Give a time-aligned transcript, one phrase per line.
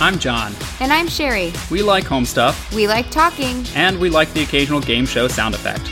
[0.00, 0.52] I'm John.
[0.80, 1.52] And I'm Sherry.
[1.70, 2.74] We like home stuff.
[2.74, 3.64] We like talking.
[3.76, 5.86] And we like the occasional game show sound effect.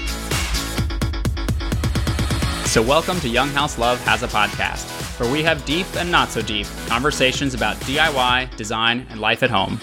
[2.68, 6.30] So, welcome to Young House Love Has a Podcast, where we have deep and not
[6.30, 9.78] so deep conversations about DIY, design, and life at home.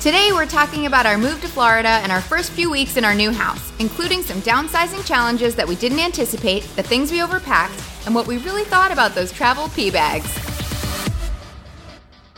[0.00, 3.14] Today, we're talking about our move to Florida and our first few weeks in our
[3.14, 8.14] new house, including some downsizing challenges that we didn't anticipate, the things we overpacked, and
[8.14, 10.47] what we really thought about those travel pee bags.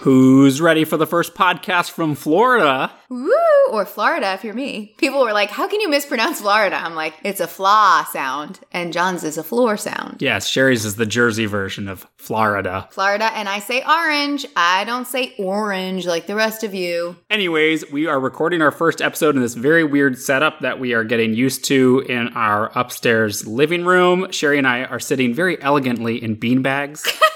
[0.01, 2.91] Who's ready for the first podcast from Florida?
[3.11, 3.31] Woo!
[3.71, 4.95] Or Florida, if you're me.
[4.97, 6.77] People were like, how can you mispronounce Florida?
[6.77, 10.23] I'm like, it's a flaw sound, and John's is a floor sound.
[10.23, 12.89] Yes, Sherry's is the Jersey version of Florida.
[12.93, 14.47] Florida, and I say orange.
[14.57, 17.17] I don't say orange like the rest of you.
[17.29, 21.05] Anyways, we are recording our first episode in this very weird setup that we are
[21.05, 24.33] getting used to in our upstairs living room.
[24.33, 27.07] Sherry and I are sitting very elegantly in beanbags.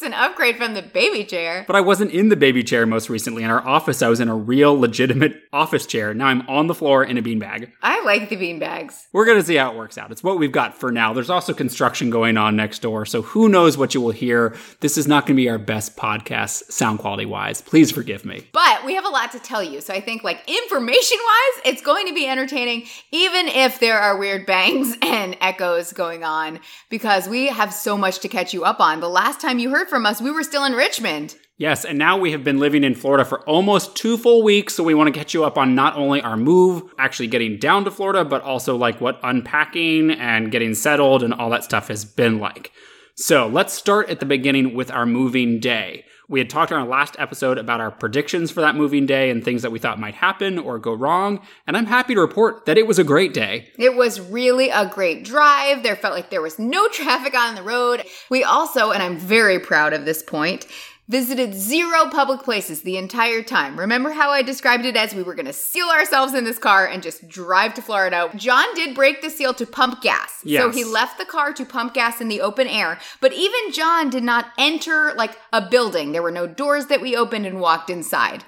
[0.00, 1.66] It's an upgrade from the baby chair.
[1.66, 3.42] But I wasn't in the baby chair most recently.
[3.42, 6.14] In our office, I was in a real legitimate office chair.
[6.14, 7.70] Now I'm on the floor in a beanbag.
[7.82, 9.04] I like the beanbags.
[9.12, 10.10] We're going to see how it works out.
[10.10, 11.12] It's what we've got for now.
[11.12, 13.04] There's also construction going on next door.
[13.04, 14.56] So who knows what you will hear.
[14.80, 17.60] This is not going to be our best podcast sound quality wise.
[17.60, 18.46] Please forgive me.
[18.52, 19.82] But we have a lot to tell you.
[19.82, 24.16] So I think like information wise, it's going to be entertaining, even if there are
[24.16, 28.80] weird bangs and echoes going on, because we have so much to catch you up
[28.80, 29.00] on.
[29.00, 31.36] The last time you heard from us, we were still in Richmond.
[31.58, 34.82] Yes, and now we have been living in Florida for almost two full weeks, so
[34.82, 37.90] we want to catch you up on not only our move, actually getting down to
[37.90, 42.38] Florida, but also like what unpacking and getting settled and all that stuff has been
[42.38, 42.72] like.
[43.16, 46.06] So let's start at the beginning with our moving day.
[46.30, 49.44] We had talked on our last episode about our predictions for that moving day and
[49.44, 51.40] things that we thought might happen or go wrong.
[51.66, 53.68] And I'm happy to report that it was a great day.
[53.76, 55.82] It was really a great drive.
[55.82, 58.04] There felt like there was no traffic on the road.
[58.30, 60.68] We also, and I'm very proud of this point,
[61.10, 63.76] visited zero public places the entire time.
[63.76, 66.86] Remember how I described it as we were going to seal ourselves in this car
[66.86, 68.30] and just drive to Florida?
[68.36, 70.40] John did break the seal to pump gas.
[70.44, 70.62] Yes.
[70.62, 73.00] So he left the car to pump gas in the open air.
[73.20, 76.12] But even John did not enter like a building.
[76.12, 78.44] There were no doors that we opened and walked inside.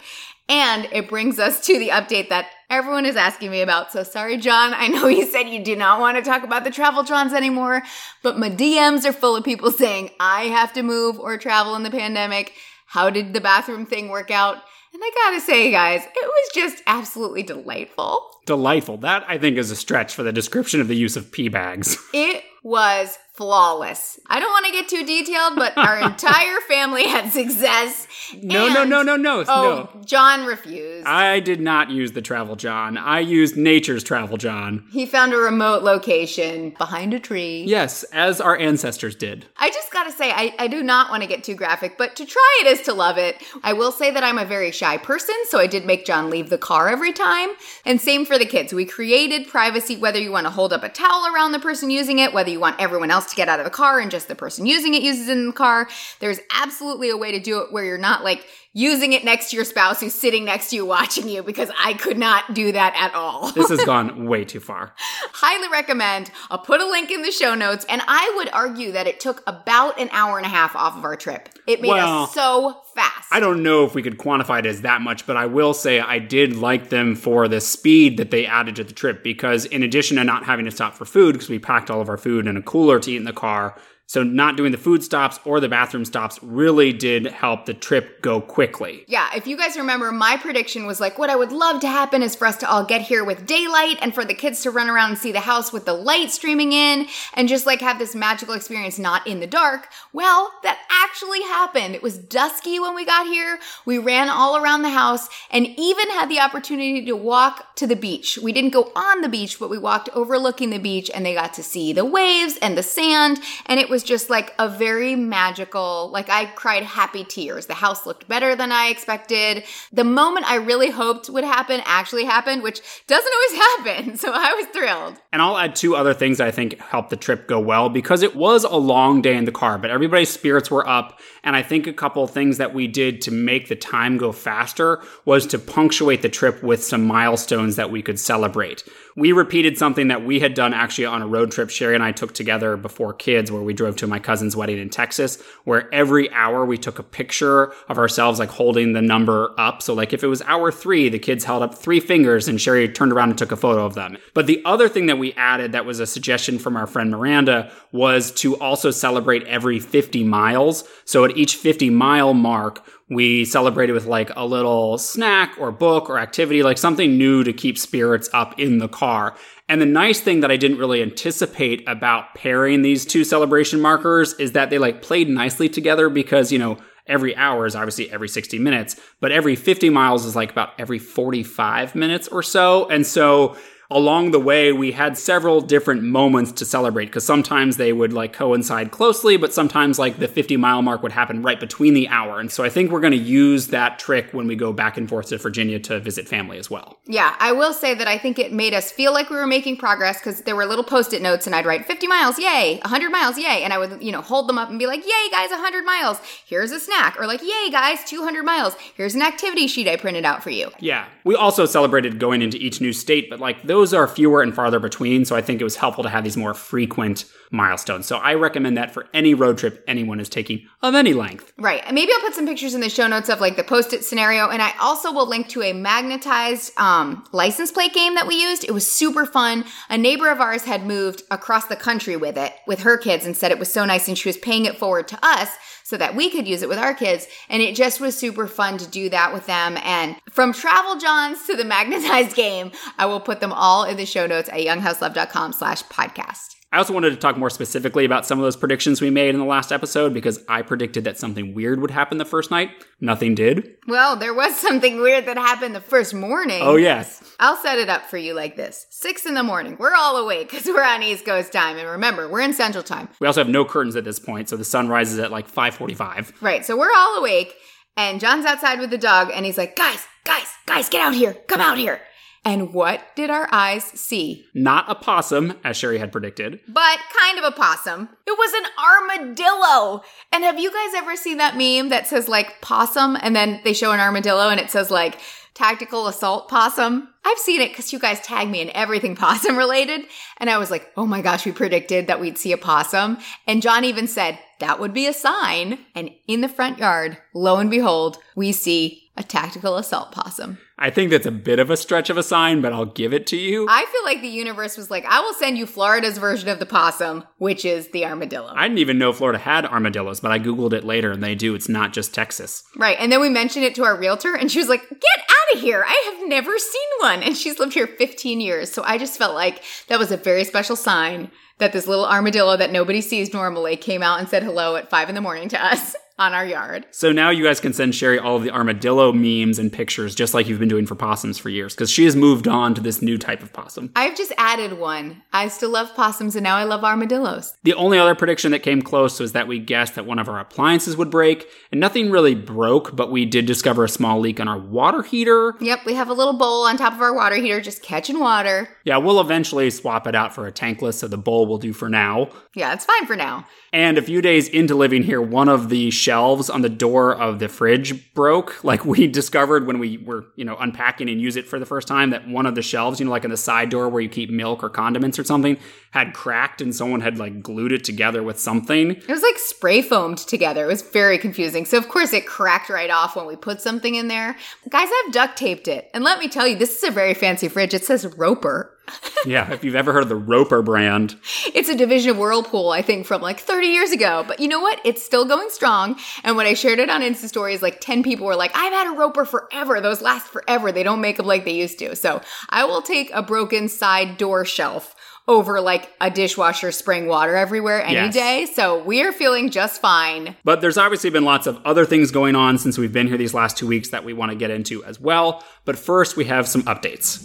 [0.49, 3.93] And it brings us to the update that everyone is asking me about.
[3.93, 4.73] So sorry, John.
[4.75, 7.83] I know you said you do not want to talk about the Travel Johns anymore,
[8.23, 11.83] but my DMs are full of people saying I have to move or travel in
[11.83, 12.55] the pandemic.
[12.87, 14.57] How did the bathroom thing work out?
[14.95, 18.27] And I gotta say, guys, it was just absolutely delightful.
[18.47, 18.99] Delightful.
[18.99, 21.97] That, I think, is a stretch for the description of the use of pee bags.
[22.13, 24.21] It was flawless.
[24.27, 28.07] I don't want to get too detailed, but our entire family had success.
[28.43, 30.01] No, no, no, no, no, oh, no.
[30.05, 31.07] John refused.
[31.07, 32.99] I did not use the Travel John.
[32.99, 34.87] I used Nature's Travel John.
[34.93, 37.65] he found a remote location behind a tree.
[37.67, 39.47] Yes, as our ancestors did.
[39.57, 42.27] I just gotta say, I, I do not want to get too graphic, but to
[42.27, 43.43] try it is to love it.
[43.63, 46.51] I will say that I'm a very shy person, so I did make John leave
[46.51, 47.51] the car every time.
[47.87, 48.75] And same for the kids.
[48.75, 52.19] We created privacy, whether you want to hold up a towel around the person using
[52.19, 54.35] it, whether you want everyone else to get out of the car and just the
[54.35, 55.89] person using it uses it in the car.
[56.21, 59.57] There's absolutely a way to do it where you're not like using it next to
[59.57, 62.95] your spouse who's sitting next to you watching you because I could not do that
[62.97, 63.53] at all.
[63.63, 64.95] This has gone way too far.
[65.33, 66.31] Highly recommend.
[66.51, 67.85] I'll put a link in the show notes.
[67.89, 71.05] And I would argue that it took about an hour and a half off of
[71.05, 71.49] our trip.
[71.67, 73.29] It made Well, us so fast.
[73.31, 76.01] I don't know if we could quantify it as that much, but I will say
[76.01, 79.83] I did like them for the speed that they added to the trip because, in
[79.83, 82.47] addition to not having to stop for food, because we packed all of our food
[82.47, 83.77] in a cooler to eat in the car,
[84.13, 88.21] so not doing the food stops or the bathroom stops really did help the trip
[88.21, 89.07] go quickly.
[89.09, 92.23] Yeah, if you guys remember, my prediction was like, what I would love to happen
[92.23, 94.91] is for us to all get here with daylight and for the kids to run
[94.91, 98.15] around and see the house with the light streaming in and just like have this
[98.15, 99.89] magical experience not in the dark.
[100.13, 101.95] Well, that actually happened.
[101.95, 103.61] It was dusky when we got here.
[103.87, 107.97] We ran all around the house and even had the opportunity to walk to the
[107.97, 108.39] beach.
[108.43, 111.55] We didn't go on the beach, but we walked overlooking the beach and they got
[111.55, 113.41] to see the waves and the sand.
[113.65, 117.67] And it was just like a very magical, like I cried happy tears.
[117.67, 119.65] The house looked better than I expected.
[119.93, 123.63] The moment I really hoped would happen actually happened, which doesn't always
[123.97, 124.17] happen.
[124.17, 125.17] So I was thrilled.
[125.33, 128.37] And I'll add two other things I think helped the trip go well because it
[128.37, 131.21] was a long day in the car, but everybody's spirits were up.
[131.45, 135.03] And I think a couple things that we did to make the time go faster
[135.25, 138.85] was to punctuate the trip with some milestones that we could celebrate.
[139.17, 142.13] We repeated something that we had done actually on a road trip Sherry and I
[142.13, 146.31] took together before kids, where we drove to my cousin's wedding in Texas, where every
[146.33, 149.83] hour we took a picture of ourselves, like holding the number up.
[149.83, 152.89] So, like if it was hour three, the kids held up three fingers and Sherry
[152.89, 154.19] turned around and took a photo of them.
[154.35, 157.73] But the other thing that we added that was a suggestion from our friend Miranda
[157.93, 160.85] was to also celebrate every 50 miles.
[161.05, 166.09] So, at each 50 mile mark, We celebrated with like a little snack or book
[166.09, 169.37] or activity, like something new to keep spirits up in the car.
[169.69, 174.35] And the nice thing that I didn't really anticipate about pairing these two celebration markers
[174.35, 178.29] is that they like played nicely together because, you know, every hour is obviously every
[178.29, 182.89] 60 minutes, but every 50 miles is like about every 45 minutes or so.
[182.89, 183.57] And so
[183.97, 188.33] along the way, we had several different moments to celebrate because sometimes they would like
[188.33, 192.41] coincide closely, but sometimes like the 50 mile mark would happen right between the hour.
[192.41, 195.09] And so I think we're going to use that trick when we go back and
[195.09, 196.99] forth to Virginia to visit family as well.
[197.07, 199.77] Yeah, I will say that I think it made us feel like we were making
[199.77, 203.11] progress because there were little post it notes and I'd write 50 miles, yay, 100
[203.11, 203.63] miles, yay.
[203.63, 206.21] And I would, you know, hold them up and be like, yay, guys, 100 miles.
[206.47, 207.19] Here's a snack.
[207.19, 208.77] Or like, yay, guys, 200 miles.
[208.97, 210.71] Here's an activity sheet I printed out for you.
[210.79, 211.07] Yeah.
[211.25, 214.79] We also celebrated going into each new state, but like those are fewer and farther
[214.79, 215.25] between.
[215.25, 218.07] So I think it was helpful to have these more frequent milestones.
[218.07, 221.53] So I recommend that for any road trip anyone is taking of any length.
[221.59, 221.83] Right.
[221.85, 224.05] And maybe I'll put some pictures in the show notes of like the post it
[224.05, 224.49] scenario.
[224.49, 228.65] And I also will link to a magnetized um, license plate game that we used.
[228.65, 229.65] It was super fun.
[229.91, 233.37] A neighbor of ours had moved across the country with it with her kids and
[233.37, 235.49] said it was so nice and she was paying it forward to us
[235.85, 237.27] so that we could use it with our kids.
[237.49, 239.79] And it just was super fun to do that with them.
[239.83, 244.07] And from Travel Johns to the magnetized game, I will put them all in the
[244.07, 246.62] show notes at younghouselove.com slash podcast.
[246.73, 249.39] I also wanted to talk more specifically about some of those predictions we made in
[249.39, 252.71] the last episode because I predicted that something weird would happen the first night.
[252.99, 253.77] Nothing did.
[253.87, 256.63] Well, there was something weird that happened the first morning.
[256.63, 257.23] Oh, yes.
[257.39, 258.87] I'll set it up for you like this.
[258.89, 259.77] Six in the morning.
[259.79, 261.77] We're all awake because we're on East Coast time.
[261.77, 263.11] And remember, we're in Central time.
[263.21, 266.33] We also have no curtains at this point, so the sun rises at like 545.
[266.41, 266.65] Right.
[266.65, 267.55] So we're all awake.
[267.99, 271.35] And John's outside with the dog and he's like, guys, guys, guys, get out here.
[271.49, 272.01] Come out here.
[272.45, 274.47] And what did our eyes see?
[274.53, 276.59] Not a possum, as Sherry had predicted.
[276.67, 278.09] But kind of a possum.
[278.27, 280.03] It was an armadillo.
[280.33, 283.73] And have you guys ever seen that meme that says like possum and then they
[283.73, 285.21] show an armadillo and it says like
[285.55, 287.09] tactical assault possum?
[287.25, 290.03] I've seen it because you guys tag me in everything possum related.
[290.39, 293.19] And I was like, oh my gosh, we predicted that we'd see a possum.
[293.47, 295.79] And John even said that would be a sign.
[295.95, 300.59] And in the front yard, lo and behold, we see a tactical assault possum.
[300.79, 303.27] I think that's a bit of a stretch of a sign, but I'll give it
[303.29, 303.67] to you.
[303.69, 306.67] I feel like the universe was like, I will send you Florida's version of the
[306.67, 308.53] possum, which is the armadillo.
[308.55, 311.55] I didn't even know Florida had armadillos, but I Googled it later and they do.
[311.55, 312.65] It's not just Texas.
[312.77, 312.97] right.
[312.99, 315.61] And then we mentioned it to our realtor, and she was like, Get out of
[315.61, 315.85] here.
[315.87, 317.23] I have never seen one.
[317.23, 318.73] And she's lived here 15 years.
[318.73, 322.57] So I just felt like that was a very special sign that this little armadillo
[322.57, 325.65] that nobody sees normally came out and said hello at five in the morning to
[325.65, 326.87] us on our yard.
[326.91, 330.35] So now you guys can send Sherry all of the armadillo memes and pictures, just
[330.35, 333.03] like you've been doing for possums for years, because she has moved on to this
[333.03, 333.91] new type of possum.
[333.97, 335.23] I've just added one.
[335.33, 337.55] I still love possums and now I love armadillos.
[337.65, 340.39] The only other prediction that came close was that we guessed that one of our
[340.39, 344.49] appliances would break, and nothing really broke, but we did discover a small leak on
[344.49, 345.55] our water heater.
[345.61, 348.69] Yep, we have a little bowl on top of our water heater just catching water.
[348.85, 351.89] Yeah, we'll eventually swap it out for a tankless, so the bowl will do for
[351.89, 352.31] now.
[352.55, 353.47] Yeah, it's fine for now.
[353.75, 357.39] And a few days into living here, one of the shelves on the door of
[357.39, 358.63] the fridge broke.
[358.73, 361.89] Like we discovered when we were, you know, unpacking and use it for the first
[361.89, 364.09] time that one of the shelves, you know, like in the side door where you
[364.09, 365.59] keep milk or condiments or something,
[365.93, 368.93] had cracked and someone had like glued it together with something.
[368.93, 370.65] It was like spray foamed together.
[370.65, 371.67] It was very confusing.
[371.67, 374.37] So, of course, it cracked right off when we put something in there.
[374.71, 375.91] Guys, I've duct taped it.
[375.93, 377.75] And let me tell you, this is a very fancy fridge.
[377.75, 378.75] It says Roper.
[379.27, 381.15] yeah, if you've ever heard of the Roper brand.
[381.55, 384.25] It's a division of Whirlpool, I think, from like 30 years ago.
[384.27, 384.81] But you know what?
[384.87, 385.99] It's still going strong.
[386.25, 388.93] And when I shared it on Insta stories, like 10 people were like, I've had
[388.93, 389.81] a Roper forever.
[389.81, 390.73] Those last forever.
[390.73, 391.95] They don't make them like they used to.
[391.95, 394.97] So I will take a broken side door shelf
[395.29, 398.15] over like a dishwasher spraying water everywhere any Yes.
[398.15, 398.47] day.
[398.55, 400.37] So we are feeling just fine.
[400.45, 403.35] But there's obviously been lots of other things going on since we've been here these
[403.35, 405.45] last two weeks that we want to get into as well.
[405.65, 407.23] But first, we have some updates.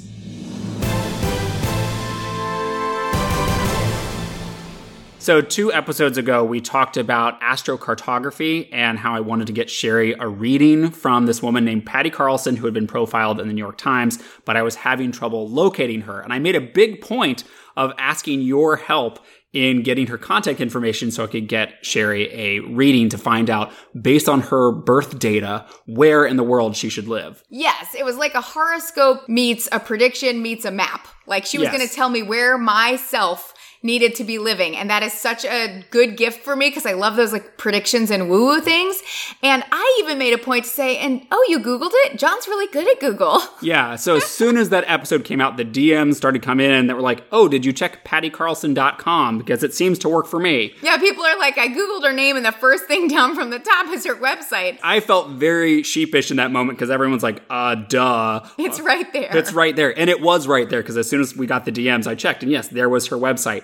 [5.20, 10.13] So, two episodes ago, we talked about astrocartography and how I wanted to get Sherry
[10.18, 13.62] a reading from this woman named Patty Carlson, who had been profiled in the New
[13.62, 16.22] York Times, but I was having trouble locating her.
[16.22, 17.44] And I made a big point
[17.77, 19.19] of asking your help
[19.53, 23.72] in getting her contact information so I could get Sherry a reading to find out,
[24.00, 27.41] based on her birth data, where in the world she should live.
[27.50, 31.07] Yes, it was like a horoscope meets a prediction meets a map.
[31.25, 31.77] Like she was Yes.
[31.77, 33.53] going to tell me where myself
[33.84, 34.75] needed to be living.
[34.75, 38.12] And that is such a good gift for me because I love those like predictions
[38.12, 39.01] and woo woo things.
[39.43, 42.17] And I even made a point to say, and oh, you Googled it?
[42.17, 43.41] John's really good at Google.
[43.60, 43.96] Yeah.
[43.96, 47.01] So as soon as that episode came out, the DMs started coming in that were
[47.01, 49.38] like, oh, did you check pattycarlson.com?
[49.39, 50.74] Because it seems to work for me.
[50.81, 53.60] Yeah, people are like, I Googled her name and the first thing down from the
[53.60, 54.77] top is her website.
[54.84, 58.41] I felt very sheepish in that moment because everyone's like, uh, duh.
[58.57, 59.36] It's right there.
[59.36, 59.98] It's right there.
[59.98, 62.43] And it was right there because as soon as we got the DMs, I checked
[62.43, 63.63] and yes, there was her website.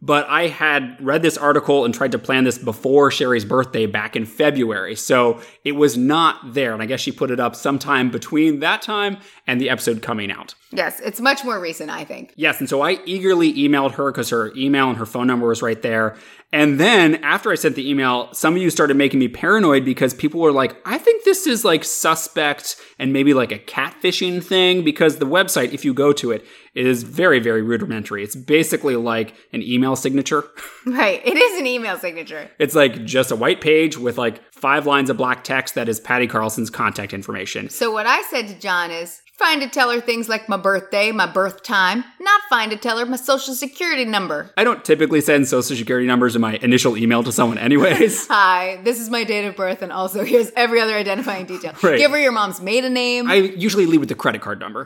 [0.00, 4.14] But I had read this article and tried to plan this before Sherry's birthday back
[4.14, 4.94] in February.
[4.94, 6.72] So it was not there.
[6.72, 10.30] And I guess she put it up sometime between that time and the episode coming
[10.30, 10.54] out.
[10.70, 12.32] Yes, it's much more recent, I think.
[12.36, 12.60] Yes.
[12.60, 15.80] And so I eagerly emailed her because her email and her phone number was right
[15.82, 16.16] there.
[16.52, 20.14] And then after I sent the email, some of you started making me paranoid because
[20.14, 24.82] people were like, I think this is like suspect and maybe like a catfishing thing
[24.82, 28.22] because the website, if you go to it, is very, very rudimentary.
[28.22, 30.44] It's basically like an email signature.
[30.86, 31.20] Right.
[31.22, 32.50] It is an email signature.
[32.58, 36.00] It's like just a white page with like five lines of black text that is
[36.00, 37.68] Patty Carlson's contact information.
[37.68, 41.12] So what I said to John is, Fine to tell her things like my birthday,
[41.12, 44.50] my birth time, not fine to tell her my social security number.
[44.56, 48.26] I don't typically send social security numbers in my initial email to someone, anyways.
[48.30, 51.72] Hi, this is my date of birth, and also here's every other identifying detail.
[51.88, 51.98] Right.
[51.98, 53.30] Give her your mom's maiden name.
[53.30, 54.84] I usually leave with the credit card number.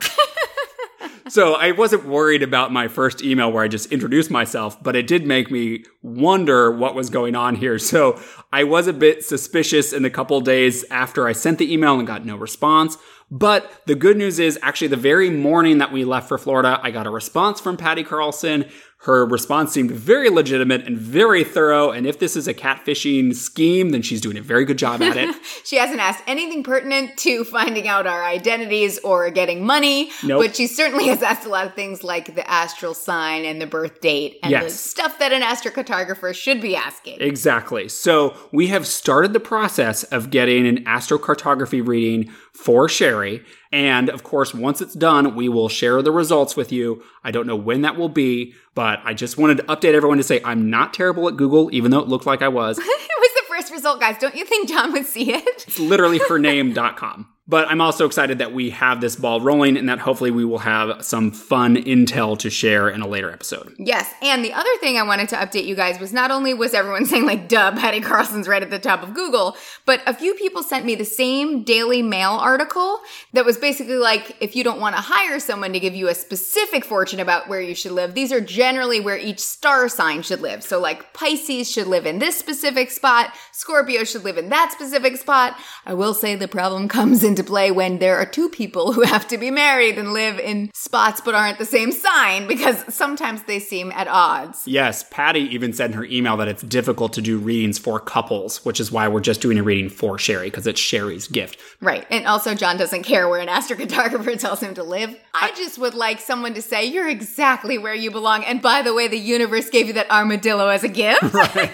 [1.27, 5.07] So I wasn't worried about my first email where I just introduced myself, but it
[5.07, 7.79] did make me wonder what was going on here.
[7.79, 8.19] So
[8.51, 12.07] I was a bit suspicious in the couple days after I sent the email and
[12.07, 12.97] got no response.
[13.33, 16.91] But the good news is actually the very morning that we left for Florida, I
[16.91, 18.65] got a response from Patty Carlson.
[19.03, 21.91] Her response seemed very legitimate and very thorough.
[21.91, 25.17] And if this is a catfishing scheme, then she's doing a very good job at
[25.17, 25.35] it.
[25.65, 30.11] she hasn't asked anything pertinent to finding out our identities or getting money.
[30.23, 30.43] Nope.
[30.45, 33.67] But she certainly has asked a lot of things like the astral sign and the
[33.67, 34.63] birth date and yes.
[34.63, 37.19] the stuff that an astrocartographer should be asking.
[37.19, 37.89] Exactly.
[37.89, 43.43] So we have started the process of getting an astrocartography reading for Sherry.
[43.71, 47.03] And of course, once it's done, we will share the results with you.
[47.23, 50.23] I don't know when that will be, but I just wanted to update everyone to
[50.23, 52.77] say I'm not terrible at Google, even though it looked like I was.
[52.79, 54.17] it was the first result, guys.
[54.19, 55.65] Don't you think John would see it?
[55.67, 57.27] It's literally hername.com.
[57.45, 60.59] But I'm also excited that we have this ball rolling and that hopefully we will
[60.59, 63.75] have some fun intel to share in a later episode.
[63.77, 64.09] Yes.
[64.21, 67.05] And the other thing I wanted to update you guys was not only was everyone
[67.05, 70.63] saying like, duh, Patty Carlson's right at the top of Google, but a few people
[70.63, 73.01] sent me the same Daily Mail article
[73.33, 76.15] that was basically like, if you don't want to hire someone to give you a
[76.15, 80.39] specific fortune about where you should live, these are generally where each star sign should
[80.39, 80.63] live.
[80.63, 85.17] So like Pisces should live in this specific spot, Scorpio should live in that specific
[85.17, 85.57] spot.
[85.85, 89.01] I will say the problem comes in into play when there are two people who
[89.13, 93.41] have to be married and live in spots but aren't the same sign because sometimes
[93.43, 94.67] they seem at odds.
[94.67, 98.63] Yes, Patty even said in her email that it's difficult to do readings for couples,
[98.63, 101.59] which is why we're just doing a reading for Sherry because it's Sherry's gift.
[101.81, 102.05] Right.
[102.11, 105.17] And also, John doesn't care where an astrocartographer tells him to live.
[105.33, 108.43] I just would like someone to say, You're exactly where you belong.
[108.43, 111.23] And by the way, the universe gave you that armadillo as a gift.
[111.33, 111.73] Right.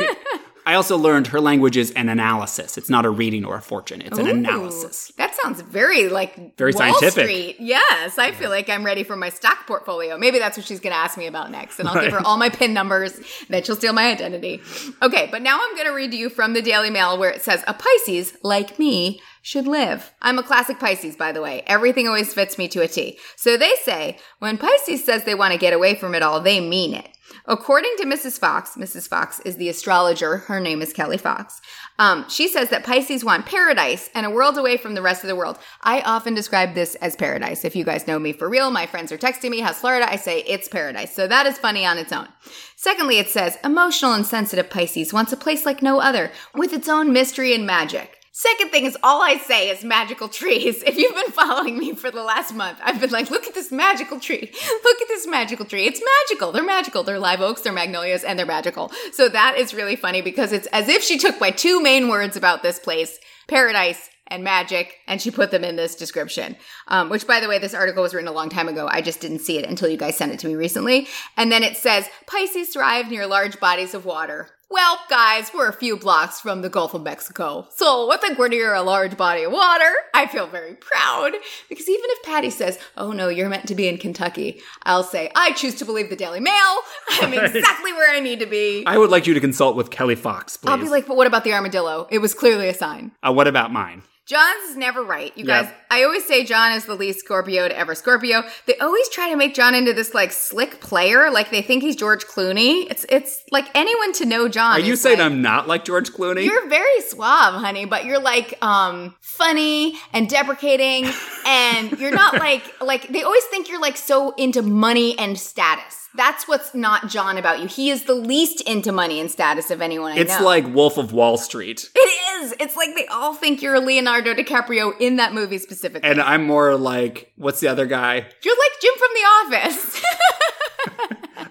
[0.65, 2.77] I also learned her language is an analysis.
[2.77, 4.01] It's not a reading or a fortune.
[4.01, 5.11] It's Ooh, an analysis.
[5.17, 7.23] That sounds very like very Wall scientific.
[7.23, 7.55] Street.
[7.59, 10.17] Yes, I feel like I'm ready for my stock portfolio.
[10.17, 12.05] Maybe that's what she's going to ask me about next, and I'll right.
[12.05, 13.19] give her all my pin numbers.
[13.47, 14.61] Then she'll steal my identity.
[15.01, 17.41] Okay, but now I'm going to read to you from the Daily Mail where it
[17.41, 20.13] says a Pisces like me should live.
[20.21, 21.63] I'm a classic Pisces, by the way.
[21.65, 23.17] Everything always fits me to a T.
[23.35, 26.59] So they say when Pisces says they want to get away from it all, they
[26.59, 27.09] mean it.
[27.49, 28.37] According to Mrs.
[28.37, 29.07] Fox, Mrs.
[29.07, 30.37] Fox is the astrologer.
[30.37, 31.61] Her name is Kelly Fox.
[31.97, 35.29] Um, she says that Pisces want paradise and a world away from the rest of
[35.29, 35.57] the world.
[35.81, 37.65] I often describe this as paradise.
[37.65, 40.07] If you guys know me for real, my friends are texting me, how's Florida?
[40.07, 41.11] I say it's paradise.
[41.11, 42.27] So that is funny on its own.
[42.75, 46.87] Secondly, it says emotional and sensitive Pisces wants a place like no other with its
[46.87, 48.18] own mystery and magic.
[48.39, 50.81] Second thing is all I say is magical trees.
[50.89, 53.69] If you've been following me for the last month, I've been like, look at this
[53.69, 54.39] magical tree.
[54.83, 55.85] Look at this magical tree.
[55.85, 56.53] It's magical.
[56.53, 57.03] They're magical.
[57.03, 58.93] They're live oaks, they're magnolias, and they're magical.
[59.11, 62.37] So that is really funny because it's as if she took my two main words
[62.37, 63.19] about this place,
[63.49, 66.55] paradise and magic, and she put them in this description.
[66.87, 68.87] Um, which, by the way, this article was written a long time ago.
[68.89, 71.09] I just didn't see it until you guys sent it to me recently.
[71.35, 74.49] And then it says Pisces thrive near large bodies of water.
[74.71, 77.67] Well, guys, we're a few blocks from the Gulf of Mexico.
[77.71, 79.91] So I think we're near a large body of water.
[80.13, 81.31] I feel very proud
[81.69, 85.31] because even if Patty says, oh no, you're meant to be in Kentucky, I'll say,
[85.35, 86.77] I choose to believe the Daily Mail.
[87.09, 88.83] I'm exactly where I need to be.
[88.85, 90.69] I would like you to consult with Kelly Fox, please.
[90.69, 92.07] I'll be like, but what about the armadillo?
[92.11, 93.11] It was clearly a sign.
[93.27, 94.03] Uh, what about mine?
[94.29, 95.35] John's is never right.
[95.35, 98.43] You guys, I always say John is the least Scorpio to ever Scorpio.
[98.67, 101.95] They always try to make John into this like slick player, like they think he's
[101.95, 102.85] George Clooney.
[102.91, 104.73] It's it's like anyone to know John.
[104.73, 106.45] Are you saying like- I'm not like George Clooney?
[106.45, 111.07] You're very suave, honey, but you're like um funny and deprecating
[111.47, 116.07] and you're not like like they always think you're like so into money and status.
[116.15, 117.67] That's what's not John about you.
[117.67, 120.45] He is the least into money and status of anyone I it's know.
[120.45, 121.89] like Wolf of Wall Street.
[121.95, 122.28] it is.
[122.59, 126.09] It's like they all think you're Leonardo DiCaprio in that movie specifically.
[126.09, 128.15] And I'm more like, what's the other guy?
[128.15, 130.01] you're like Jim from The Office.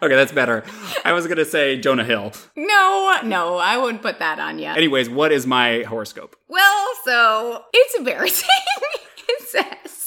[0.03, 0.65] Okay, that's better.
[1.05, 2.33] I was going to say Jonah Hill.
[2.55, 4.77] no, no, I wouldn't put that on yet.
[4.77, 6.37] Anyways, what is my horoscope?
[6.47, 8.49] Well, so it's embarrassing.
[9.29, 9.98] it says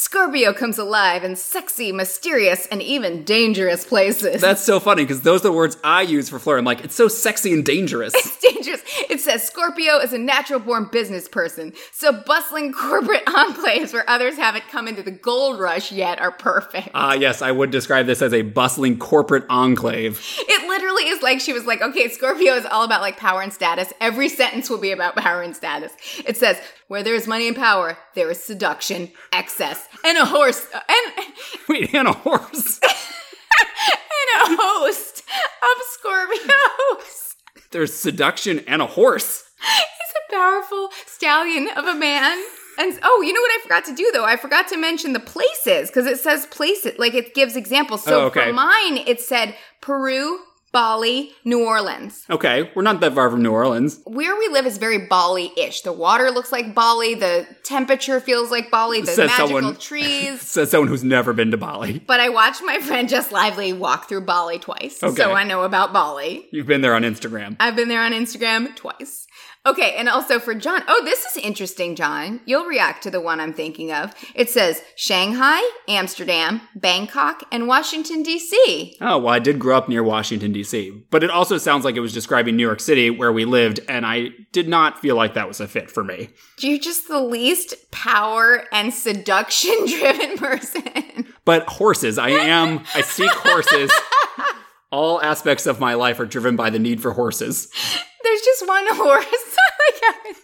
[0.00, 4.40] Scorpio comes alive in sexy, mysterious, and even dangerous places.
[4.40, 6.56] That's so funny because those are the words I use for Fleur.
[6.56, 8.14] I'm like, it's so sexy and dangerous.
[8.28, 8.82] It's dangerous.
[9.10, 14.36] It says Scorpio is a natural born business person, so bustling corporate enclaves where others
[14.36, 16.90] haven't come into the gold rush yet are perfect.
[16.94, 20.20] Ah, yes, I would describe this as a bustling corporate enclave.
[20.38, 23.52] It literally is like she was like, okay, Scorpio is all about like power and
[23.52, 23.92] status.
[24.00, 25.92] Every sentence will be about power and status.
[26.24, 30.66] It says, where there is money and power, there is seduction, excess, and a horse,
[30.74, 31.26] uh, and,
[31.68, 32.80] Wait, and a horse.
[32.82, 35.22] and a host
[35.62, 37.34] of Scorpios.
[37.70, 39.44] There's seduction and a horse.
[39.60, 42.42] He's a powerful stallion of a man.
[42.78, 44.24] And oh, you know what I forgot to do though?
[44.24, 48.04] I forgot to mention the places because it says places, like it gives examples.
[48.04, 48.46] So Oh, okay.
[48.46, 50.38] for mine, it said Peru,
[50.72, 52.24] Bali, New Orleans.
[52.28, 54.00] Okay, we're not that far from New Orleans.
[54.04, 55.80] Where we live is very Bali-ish.
[55.80, 57.14] The water looks like Bali.
[57.14, 59.00] The temperature feels like Bali.
[59.00, 60.40] The Says magical someone- trees.
[60.48, 62.00] Says someone who's never been to Bali.
[62.06, 65.14] But I watched my friend Jess Lively walk through Bali twice, Okay.
[65.22, 66.46] so I know about Bali.
[66.52, 67.56] You've been there on Instagram.
[67.60, 69.26] I've been there on Instagram twice.
[69.68, 70.82] Okay, and also for John.
[70.88, 72.40] Oh, this is interesting, John.
[72.46, 74.14] You'll react to the one I'm thinking of.
[74.34, 78.96] It says Shanghai, Amsterdam, Bangkok, and Washington, D.C.
[79.02, 82.00] Oh, well, I did grow up near Washington, D.C., but it also sounds like it
[82.00, 85.48] was describing New York City where we lived, and I did not feel like that
[85.48, 86.30] was a fit for me.
[86.60, 91.26] You're just the least power and seduction driven person.
[91.44, 93.90] But horses, I am, I seek horses.
[94.90, 97.68] All aspects of my life are driven by the need for horses.
[98.24, 99.26] There's just one horse.
[99.88, 100.34] like a,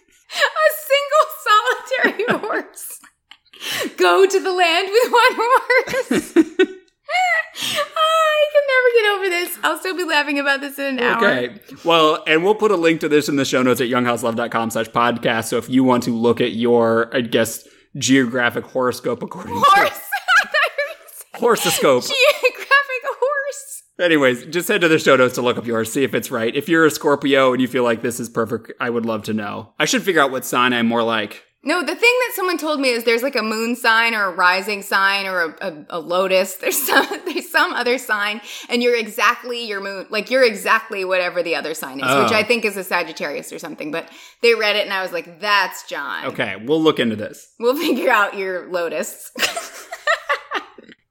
[0.87, 2.99] single solitary horse.
[3.97, 6.33] Go to the land with one horse.
[7.97, 9.57] I can never get over this.
[9.63, 11.25] I'll still be laughing about this in an hour.
[11.25, 11.59] Okay.
[11.83, 14.87] Well, and we'll put a link to this in the show notes at younghouselove.com slash
[14.87, 15.45] podcast.
[15.45, 17.67] So if you want to look at your, I guess,
[17.97, 19.99] geographic horoscope according Horse.
[21.33, 21.55] To you were
[22.01, 23.34] geographic horse.
[23.99, 26.53] Anyways, just head to the show notes to look up yours, see if it's right.
[26.53, 29.33] If you're a Scorpio and you feel like this is perfect, I would love to
[29.33, 29.73] know.
[29.79, 31.43] I should figure out what sign I'm more like.
[31.67, 34.31] No, the thing that someone told me is there's like a moon sign or a
[34.35, 36.53] rising sign or a, a, a lotus.
[36.61, 40.05] There's some there's some other sign, and you're exactly your moon.
[40.11, 42.35] Like you're exactly whatever the other sign is, which Oh.
[42.35, 43.89] I think is a Sagittarius or something.
[43.91, 44.11] But
[44.43, 47.47] they read it, and I was like, "That's John." Okay, we'll look into this.
[47.59, 49.31] We'll figure out your lotus.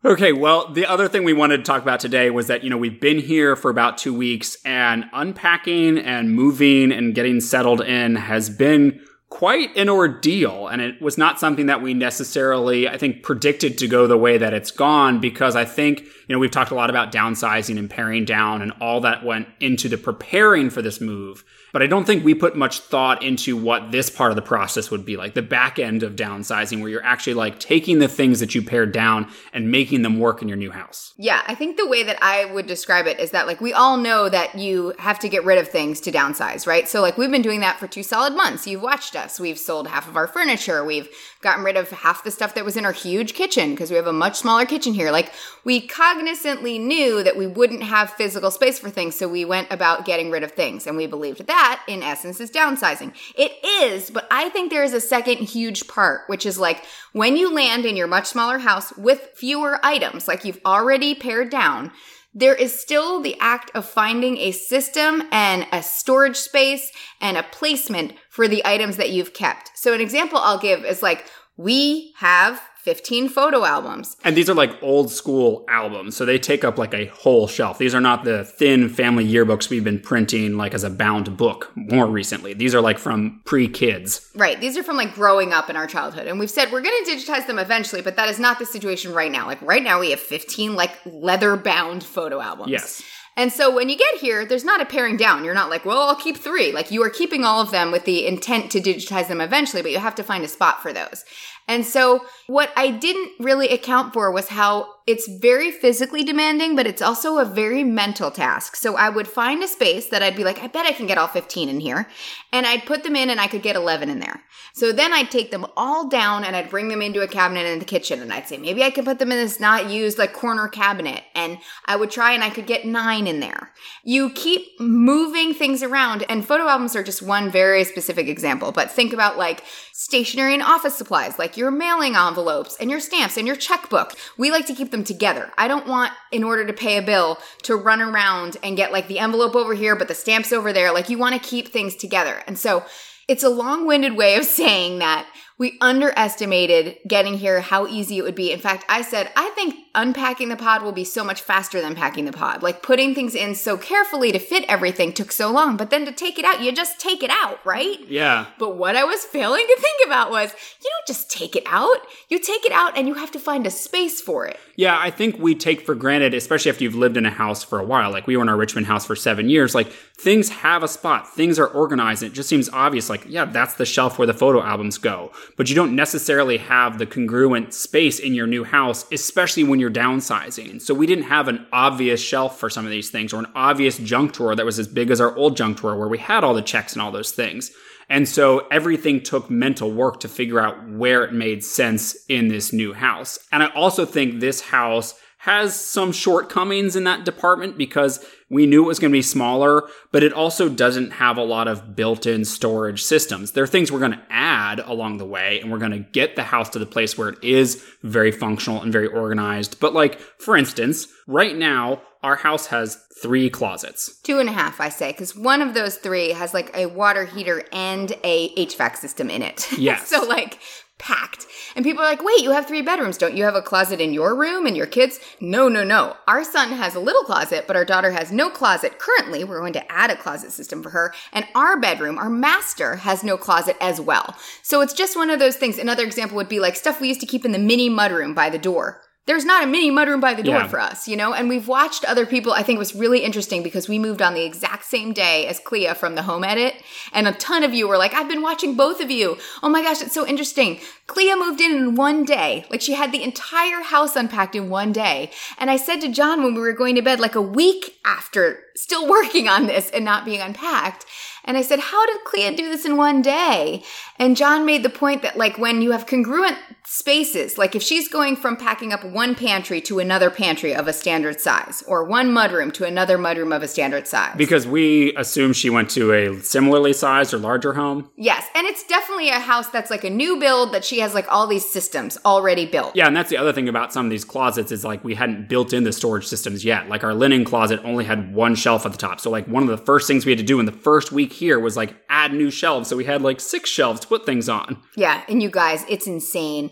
[0.06, 2.76] Okay, well, the other thing we wanted to talk about today was that, you know,
[2.76, 8.16] we've been here for about two weeks and unpacking and moving and getting settled in
[8.16, 10.68] has been quite an ordeal.
[10.68, 14.36] And it was not something that we necessarily, I think, predicted to go the way
[14.36, 17.88] that it's gone because I think, you know, we've talked a lot about downsizing and
[17.88, 21.44] paring down and all that went into the preparing for this move.
[21.74, 24.92] But I don't think we put much thought into what this part of the process
[24.92, 28.38] would be like the back end of downsizing, where you're actually like taking the things
[28.38, 31.12] that you pared down and making them work in your new house.
[31.16, 33.96] Yeah, I think the way that I would describe it is that like we all
[33.96, 36.88] know that you have to get rid of things to downsize, right?
[36.88, 38.68] So like we've been doing that for two solid months.
[38.68, 39.40] You've watched us.
[39.40, 40.84] We've sold half of our furniture.
[40.84, 41.08] We've
[41.44, 44.08] gotten rid of half the stuff that was in our huge kitchen because we have
[44.08, 45.12] a much smaller kitchen here.
[45.12, 49.68] Like we cognizantly knew that we wouldn't have physical space for things, so we went
[49.70, 53.14] about getting rid of things and we believed that in essence is downsizing.
[53.36, 57.36] It is, but I think there is a second huge part, which is like when
[57.36, 61.92] you land in your much smaller house with fewer items, like you've already pared down,
[62.36, 67.44] there is still the act of finding a system and a storage space and a
[67.44, 69.70] placement for the items that you've kept.
[69.76, 71.24] So an example I'll give is like
[71.56, 74.16] we have 15 photo albums.
[74.24, 76.16] And these are like old school albums.
[76.16, 77.78] So they take up like a whole shelf.
[77.78, 81.70] These are not the thin family yearbooks we've been printing like as a bound book
[81.76, 82.54] more recently.
[82.54, 84.28] These are like from pre kids.
[84.34, 84.60] Right.
[84.60, 86.26] These are from like growing up in our childhood.
[86.26, 89.14] And we've said we're going to digitize them eventually, but that is not the situation
[89.14, 89.46] right now.
[89.46, 92.72] Like right now we have 15 like leather bound photo albums.
[92.72, 93.00] Yes.
[93.36, 95.44] And so when you get here, there's not a paring down.
[95.44, 96.72] You're not like, well, I'll keep three.
[96.72, 99.90] Like you are keeping all of them with the intent to digitize them eventually, but
[99.90, 101.24] you have to find a spot for those.
[101.66, 106.86] And so what I didn't really account for was how it's very physically demanding, but
[106.86, 108.74] it's also a very mental task.
[108.74, 111.18] So I would find a space that I'd be like, I bet I can get
[111.18, 112.08] all 15 in here.
[112.52, 114.42] And I'd put them in and I could get 11 in there.
[114.72, 117.80] So then I'd take them all down and I'd bring them into a cabinet in
[117.80, 120.32] the kitchen and I'd say, maybe I can put them in this not used like
[120.32, 121.22] corner cabinet.
[121.34, 123.72] And I would try and I could get nine in there.
[124.04, 128.72] You keep moving things around and photo albums are just one very specific example.
[128.72, 133.36] But think about like stationery and office supplies, like your mailing envelopes and your stamps
[133.36, 134.14] and your checkbook.
[134.38, 135.50] We like to keep them together.
[135.58, 139.08] I don't want, in order to pay a bill, to run around and get like
[139.08, 140.92] the envelope over here, but the stamps over there.
[140.92, 142.42] Like you want to keep things together.
[142.46, 142.84] And so
[143.28, 145.26] it's a long winded way of saying that
[145.56, 148.50] we underestimated getting here how easy it would be.
[148.50, 151.94] In fact, I said, I think unpacking the pod will be so much faster than
[151.94, 152.62] packing the pod.
[152.62, 156.12] Like putting things in so carefully to fit everything took so long, but then to
[156.12, 158.00] take it out, you just take it out, right?
[158.08, 158.46] Yeah.
[158.58, 160.52] But what I was failing to think about was
[160.82, 161.98] you don't just take it out.
[162.28, 164.58] You take it out and you have to find a space for it.
[164.76, 167.78] Yeah, I think we take for granted, especially after you've lived in a house for
[167.78, 168.10] a while.
[168.10, 169.74] Like we were in our Richmond house for seven years.
[169.74, 172.22] Like things have a spot, things are organized.
[172.22, 173.08] It just seems obvious.
[173.08, 175.32] Like, yeah, that's the shelf where the photo albums go.
[175.56, 179.90] But you don't necessarily have the congruent space in your new house, especially when you're
[179.90, 180.80] downsizing.
[180.80, 183.98] So we didn't have an obvious shelf for some of these things or an obvious
[183.98, 186.54] junk drawer that was as big as our old junk drawer where we had all
[186.54, 187.70] the checks and all those things.
[188.08, 192.72] And so everything took mental work to figure out where it made sense in this
[192.72, 193.38] new house.
[193.52, 195.14] And I also think this house
[195.44, 199.82] has some shortcomings in that department because we knew it was going to be smaller,
[200.10, 203.52] but it also doesn't have a lot of built in storage systems.
[203.52, 206.34] There are things we're going to add along the way, and we're going to get
[206.34, 209.80] the house to the place where it is very functional and very organized.
[209.80, 214.18] But, like, for instance, right now, our house has three closets.
[214.22, 217.26] Two and a half, I say, because one of those three has like a water
[217.26, 219.68] heater and a HVAC system in it.
[219.84, 220.08] Yes.
[220.08, 220.58] so, like,
[220.98, 221.46] packed.
[221.76, 223.18] And people are like, wait, you have three bedrooms.
[223.18, 225.18] Don't you have a closet in your room and your kids?
[225.40, 226.16] No, no, no.
[226.26, 228.98] Our son has a little closet, but our daughter has no closet.
[228.98, 231.12] Currently, we're going to add a closet system for her.
[231.32, 234.36] And our bedroom, our master, has no closet as well.
[234.62, 235.78] So it's just one of those things.
[235.78, 238.48] Another example would be like stuff we used to keep in the mini mudroom by
[238.48, 240.66] the door there's not a mini mudroom by the door Yeah.
[240.66, 241.32] for us, you know?
[241.32, 242.52] And we've watched other people.
[242.52, 245.58] I think it was really interesting because we moved on the exact same day as
[245.58, 246.74] Clea from the home edit.
[247.12, 249.38] And a ton of you were like, I've been watching both of you.
[249.62, 250.78] Oh my gosh, it's so interesting.
[251.06, 252.66] Clea moved in in one day.
[252.70, 255.30] Like she had the entire house unpacked in one day.
[255.58, 258.60] And I said to John when we were going to bed, like a week after
[258.76, 261.06] still working on this and not being unpacked.
[261.46, 263.82] And I said, How did Clea do this in one day?
[264.18, 266.56] And John made the point that, like, when you have congruent
[266.86, 270.92] spaces, like if she's going from packing up one pantry to another pantry of a
[270.92, 274.34] standard size, or one mudroom to another mudroom of a standard size.
[274.36, 278.10] Because we assume she went to a similarly sized or larger home.
[278.16, 278.46] yes.
[278.54, 281.46] And it's definitely a house that's like a new build that she has like all
[281.46, 282.94] these systems already built.
[282.94, 285.48] Yeah, and that's the other thing about some of these closets is like we hadn't
[285.48, 286.88] built in the storage systems yet.
[286.88, 289.20] Like our linen closet only had one shelf at the top.
[289.20, 291.32] So like one of the first things we had to do in the first week
[291.32, 292.88] here was like add new shelves.
[292.88, 294.82] So we had like six shelves to put things on.
[294.96, 296.70] Yeah, and you guys, it's insane.